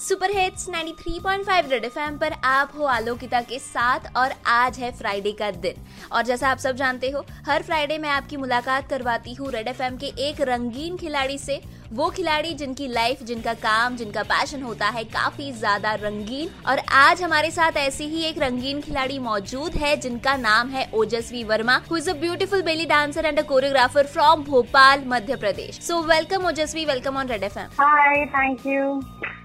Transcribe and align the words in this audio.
Super 0.00 0.30
hits 0.30 0.68
93.5 0.68 1.70
red 1.70 1.84
FM 1.84 2.16
पर 2.18 2.32
आप 2.44 2.70
हो 2.76 2.84
आलोकिता 2.84 3.40
के 3.40 3.58
साथ 3.58 4.06
और 4.16 4.32
आज 4.48 4.78
है 4.78 4.90
फ्राइडे 4.98 5.32
का 5.32 5.50
दिन। 5.52 5.82
और 6.12 6.22
जैसा 6.24 6.48
आप 6.48 6.58
सब 6.58 6.76
जानते 6.76 7.10
हो, 7.10 7.24
हर 7.46 7.62
फ्राइडे 7.62 7.98
मैं 7.98 8.08
आपकी 8.10 8.36
मुलाकात 8.36 8.88
करवाती 8.90 9.34
हूँ 9.34 9.50
रेड 9.52 9.68
एफएम 9.68 9.96
के 9.96 10.06
एक 10.28 10.40
रंगीन 10.40 10.96
खिलाड़ी 10.96 11.36
से। 11.38 11.60
वो 11.92 12.08
खिलाड़ी 12.10 12.52
जिनकी 12.54 12.86
लाइफ 12.88 13.22
जिनका 13.22 13.54
काम, 13.56 13.96
जिनका 13.96 14.22
पैशन 14.22 14.62
होता 14.62 14.88
है 14.88 15.04
काफ़ी 15.06 15.50
ज़्यादा 15.52 15.94
रंगीन। 15.96 16.50
और 16.66 16.78
आज 16.94 17.22
हमारे 17.22 17.50
साथ 17.50 17.76
ऐसी 17.78 18.04
ही 18.06 18.22
एक 18.24 18.38
रंगीन 18.38 18.80
खिलाड़ी 18.80 19.18
मौजूद 19.18 19.74
है, 19.74 19.96
जिनका 19.98 20.36
नाम 20.38 20.68
है 20.68 20.90
Ojaswi 20.94 21.44
Verma 21.44 21.80
who 21.90 21.96
is 21.96 22.10
a 22.10 22.14
beautiful 22.20 22.62
belly 22.62 22.86
dancer 22.86 23.26
and 23.26 23.38
a 23.38 23.42
choreographer 23.44 24.06
from 24.06 24.44
Bhopal 24.44 25.04
Madhya 25.06 25.36
Pradesh 25.36 25.80
so 25.82 26.02
welcome 26.04 26.46
Ojaswi. 26.48 26.84
Welcome 26.86 27.16
on 27.16 27.28
red 27.28 27.42
F 27.42 27.58
M 27.58 27.68
thank 28.28 28.66
you 28.66 29.00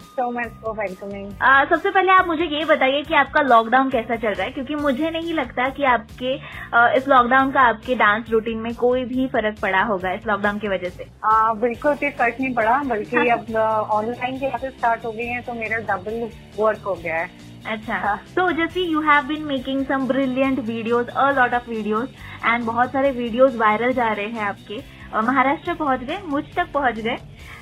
so 0.08 0.30
much 0.32 0.45
for 0.50 0.74
welcoming 0.74 1.32
सबसे 1.70 1.90
पहले 1.90 2.12
आप 2.12 2.28
मुझे 2.28 2.44
ये 2.44 2.66
बताइए 2.66 3.02
कि 3.04 3.16
आपका 3.16 3.42
लॉकडाउन 3.42 3.90
कैसा 3.90 4.16
चल 4.16 4.28
रहा 4.28 4.44
है? 4.44 4.52
क्योंकि 4.52 4.76
मुझे 4.76 5.10
नहीं 5.10 5.34
लगता 5.34 5.70
कि 5.70 5.84
आपके 5.84 6.38
uh, 6.38 6.98
इस 6.98 7.08
लॉकडाउन 7.08 7.52
का 7.52 7.62
आपके 7.62 7.96
डांस 7.96 8.30
रूटीन 8.30 8.58
में 8.58 8.76
कोई 8.76 9.06
भी 9.06 9.28
फ़र्क 9.28 9.60
पड़ा 9.62 9.84
होगा 9.84 10.12
इस 10.12 10.28
लॉकडाउन 10.28 10.60
की 10.60 10.68
वजह 10.68 10.90
से। 10.90 11.04
uh, 11.04 11.58
बिल्कुल 11.58 11.94
भी 11.94 12.10
फ़र्क 12.10 12.36
नहीं 12.40 12.54
पड़ा 12.54 12.84
बल्कि 12.84 13.30
अब 13.30 13.56
ऑनलाइन 13.92 14.40
क्लासेस 14.40 14.74
स्टार्ट 14.74 15.06
हो 15.06 15.12
गई 15.12 15.26
हैं 15.26 15.44
तो 15.44 15.54
मेरा 15.54 15.78
डबल 15.78 16.30
वर्क 16.60 16.80
हो 16.80 16.96
गया 16.96 17.16
है। 17.16 17.30
अच्छा। 17.68 18.16
तो 18.16 18.52
जैसे 18.52 18.82
you 18.82 19.02
have 19.02 19.24
been 19.24 19.44
making 19.44 19.86
some 19.86 20.08
brilliant 20.08 20.60
videos 20.60 21.08
a 21.08 21.32
lot 21.32 21.54
of 21.54 21.70
videos 21.70 22.10
and 22.46 22.64
बहुत 22.64 22.92
सारे 22.92 23.12
वीडियोस 23.12 23.56
वायरल 23.56 23.94
जा 23.94 24.12
रहे 24.14 24.26
हैं 24.26 24.42
आपके। 24.42 24.96
महाराष्ट्र 25.16 25.74
पहुँच 25.74 26.00
गए 26.00 26.18
मुझ 26.26 26.44
तक 26.56 26.72
पहुँच 26.74 27.00
गए। 27.00 27.18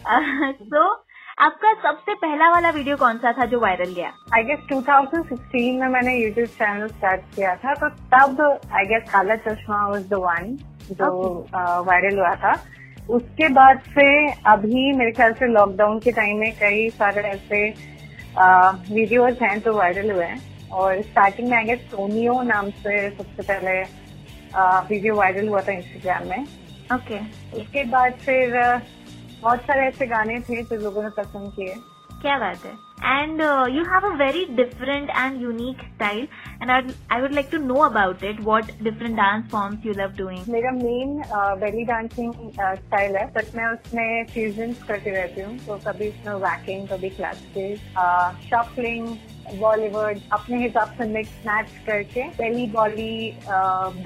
तो 0.53 1.02
आपका 1.37 1.73
सबसे 1.83 2.13
पहला 2.13 2.49
वाला 2.51 2.69
वीडियो 2.69 2.95
कौन 2.97 3.17
सा 3.17 3.31
था 3.33 3.45
जो 3.51 3.59
वायरल 3.59 3.93
गया? 3.93 4.11
आई 4.35 4.43
गेस 4.43 4.59
2016 4.71 5.80
में 5.80 5.88
मैंने 5.94 6.16
यूट्यूब 6.16 6.47
चैनल 6.49 6.88
स्टार्ट 6.88 7.21
किया 7.35 7.55
था 7.63 7.73
तो 7.73 7.89
तब 8.13 8.41
I 8.73 8.85
guess 8.85 9.09
Kala 9.11 9.35
Chashma 9.47 9.85
was 9.88 10.08
the 10.09 10.19
one 10.23 10.55
जो 10.91 11.09
वायरल 11.88 12.19
हुआ 12.19 12.33
था। 12.43 12.53
उसके 13.09 13.49
बाद 13.49 13.80
से 13.89 14.05
अभी 14.52 14.91
मेरे 14.97 15.11
ख्याल 15.11 15.33
से 15.33 15.47
लॉकडाउन 15.53 15.99
के 15.99 16.11
टाइम 16.11 16.38
में 16.39 16.52
कई 16.59 16.89
सारे 16.99 17.21
ऐसे 17.30 17.67
वीडियोज़ 18.93 19.43
हैं 19.43 19.59
जो 19.61 19.73
वायरल 19.77 20.11
हुए 20.11 20.25
हैं। 20.25 20.69
और 20.71 21.02
स्टार्टिंग 21.02 21.49
में 21.49 21.58
आई 21.58 21.63
गेस 21.65 21.89
सोनियो 21.91 22.41
नाम 22.43 22.69
से 22.83 23.09
सबसे 23.09 23.43
पहले 23.43 23.81
वीडियो 24.89 25.15
वायरल 25.15 25.47
हुआ 25.47 25.61
था 25.61 25.71
इंस्टाग्राम 25.71 26.30
में। 26.30 26.41
Okay 26.93 26.95
okay. 26.95 27.21
उसके 27.59 27.83
बाद 27.91 28.13
फिर 28.25 28.61
बहुत 29.44 29.61
सारे 29.61 29.88
ऐसे 29.88 30.05
गाने 30.08 30.39
थे 30.49 30.61
जो 30.63 30.77
लोगों 30.77 31.03
ने 31.03 31.09
पसंद 31.17 31.52
किए। 31.55 31.75
क्या 32.22 32.38
बात 32.39 32.66
है? 32.66 32.72
And 33.22 33.41
you 33.75 33.83
have 33.83 34.05
a 34.09 34.13
very 34.17 34.45
different 34.55 35.09
and 35.09 35.41
unique 35.41 35.77
style 35.86 36.27
and 36.61 36.72
I 36.72 37.22
would 37.22 37.31
like 37.31 37.49
to 37.52 37.58
know 37.64 37.75
about 37.86 38.23
it 38.23 38.39
what 38.41 38.71
different 38.83 39.16
dance 39.17 39.49
forms 39.52 39.86
you 39.86 39.94
love 39.94 40.14
doing 40.17 40.45
मेरा 40.49 40.71
मेन 40.71 41.21
बेली 41.61 41.83
डांसिंग 41.86 42.33
स्टाइल 42.59 43.16
है 43.16 43.25
बट 43.33 43.55
मैं 43.55 43.66
उसमें 43.67 44.25
फ्यूजन 44.33 44.73
करती 44.88 45.09
रहती 45.09 45.41
हूँ 45.41 45.58
तो 45.66 45.77
कभी 45.88 46.08
उसमें 46.09 46.33
वैकिंग 46.44 46.88
कभी 46.88 47.09
क्लासिकल 47.09 47.75
शफलिंग 48.49 49.08
बॉलीवुड 49.59 50.19
अपने 50.33 50.61
हिसाब 50.64 50.95
से 50.97 51.08
मिक्स 51.08 51.45
मैच 51.47 51.73
करके 51.88 52.27
बेली 52.38 52.66
बॉली 52.71 53.16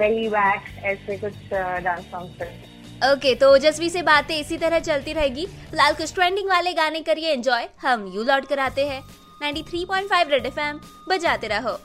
बेली 0.02 0.28
वैक्स 0.28 0.84
ऐसे 0.94 1.18
कुछ 1.18 1.54
डांस 1.84 2.10
फॉर्म्स 2.12 2.38
करते 2.38 2.76
ओके 2.98 3.28
okay, 3.28 3.40
तो 3.40 3.52
ओजस्वी 3.54 3.88
से 3.90 4.02
बातें 4.02 4.34
इसी 4.38 4.56
तरह 4.58 4.78
चलती 4.78 5.12
रहेगी। 5.12 5.46
लाल 5.74 5.94
कुछ 5.94 6.14
ट्रेंडिंग 6.14 6.48
वाले 6.48 6.72
गाने 6.72 7.00
करिए 7.00 7.32
एंजॉय 7.32 7.68
हम 7.82 8.06
यू 8.14 8.22
लॉट 8.22 8.46
कराते 8.46 8.86
हैं। 8.86 9.02
93.5 9.42 10.30
रेड 10.30 10.46
एफएम 10.46 10.80
बजाते 11.08 11.48
रहो। 11.48 11.78